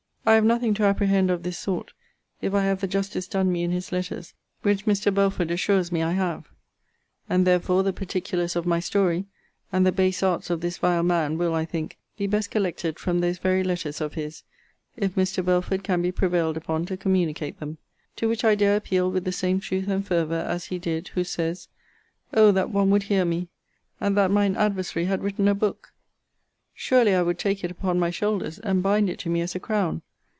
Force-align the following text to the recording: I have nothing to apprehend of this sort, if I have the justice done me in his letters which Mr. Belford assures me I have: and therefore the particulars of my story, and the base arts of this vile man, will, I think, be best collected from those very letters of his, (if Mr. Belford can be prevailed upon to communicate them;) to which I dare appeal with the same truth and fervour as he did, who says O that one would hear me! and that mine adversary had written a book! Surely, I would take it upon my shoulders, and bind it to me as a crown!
I 0.23 0.35
have 0.35 0.45
nothing 0.45 0.75
to 0.75 0.83
apprehend 0.83 1.31
of 1.31 1.41
this 1.41 1.57
sort, 1.57 1.93
if 2.43 2.53
I 2.53 2.61
have 2.63 2.79
the 2.79 2.87
justice 2.87 3.27
done 3.27 3.51
me 3.51 3.63
in 3.63 3.71
his 3.71 3.91
letters 3.91 4.35
which 4.61 4.85
Mr. 4.85 5.11
Belford 5.11 5.49
assures 5.49 5.91
me 5.91 6.03
I 6.03 6.11
have: 6.11 6.47
and 7.27 7.45
therefore 7.45 7.81
the 7.81 7.91
particulars 7.91 8.55
of 8.55 8.67
my 8.67 8.79
story, 8.79 9.25
and 9.71 9.83
the 9.83 9.91
base 9.91 10.21
arts 10.21 10.51
of 10.51 10.61
this 10.61 10.77
vile 10.77 11.01
man, 11.01 11.39
will, 11.39 11.55
I 11.55 11.65
think, 11.65 11.97
be 12.19 12.27
best 12.27 12.51
collected 12.51 12.99
from 12.99 13.19
those 13.19 13.39
very 13.39 13.63
letters 13.63 13.99
of 13.99 14.13
his, 14.13 14.43
(if 14.95 15.15
Mr. 15.15 15.43
Belford 15.43 15.83
can 15.83 16.03
be 16.03 16.11
prevailed 16.11 16.55
upon 16.55 16.85
to 16.85 16.97
communicate 16.97 17.59
them;) 17.59 17.79
to 18.17 18.29
which 18.29 18.43
I 18.43 18.53
dare 18.53 18.75
appeal 18.75 19.09
with 19.09 19.25
the 19.25 19.31
same 19.31 19.59
truth 19.59 19.87
and 19.87 20.05
fervour 20.05 20.45
as 20.47 20.65
he 20.65 20.77
did, 20.77 21.07
who 21.09 21.23
says 21.23 21.67
O 22.35 22.51
that 22.51 22.69
one 22.69 22.91
would 22.91 23.03
hear 23.03 23.25
me! 23.25 23.49
and 23.99 24.15
that 24.15 24.29
mine 24.29 24.55
adversary 24.55 25.05
had 25.05 25.23
written 25.23 25.47
a 25.47 25.55
book! 25.55 25.93
Surely, 26.75 27.15
I 27.15 27.23
would 27.23 27.39
take 27.39 27.63
it 27.63 27.71
upon 27.71 27.97
my 27.99 28.11
shoulders, 28.11 28.59
and 28.59 28.83
bind 28.83 29.09
it 29.09 29.17
to 29.21 29.29
me 29.29 29.41
as 29.41 29.55
a 29.55 29.59
crown! 29.59 30.03